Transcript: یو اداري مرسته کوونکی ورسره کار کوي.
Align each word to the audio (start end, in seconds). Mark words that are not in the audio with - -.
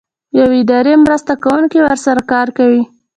یو 0.39 0.49
اداري 0.61 0.93
مرسته 1.03 1.33
کوونکی 1.43 1.79
ورسره 1.83 2.21
کار 2.31 2.47
کوي. 2.57 2.81